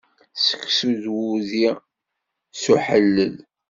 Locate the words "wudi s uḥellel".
1.13-3.35